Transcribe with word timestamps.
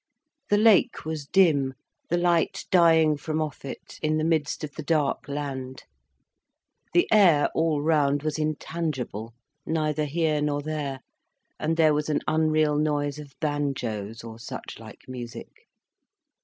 The 0.49 0.57
lake 0.57 1.05
was 1.05 1.27
dim, 1.27 1.75
the 2.09 2.17
light 2.17 2.65
dying 2.71 3.17
from 3.17 3.39
off 3.39 3.63
it, 3.63 3.99
in 4.01 4.17
the 4.17 4.23
midst 4.23 4.63
of 4.63 4.73
the 4.73 4.81
dark 4.81 5.27
land. 5.27 5.83
The 6.93 7.07
air 7.11 7.49
all 7.53 7.83
round 7.83 8.23
was 8.23 8.39
intangible, 8.39 9.35
neither 9.63 10.05
here 10.05 10.41
nor 10.41 10.63
there, 10.63 11.01
and 11.59 11.77
there 11.77 11.93
was 11.93 12.09
an 12.09 12.21
unreal 12.27 12.77
noise 12.79 13.19
of 13.19 13.35
banjoes, 13.39 14.23
or 14.23 14.39
suchlike 14.39 15.07
music. 15.07 15.67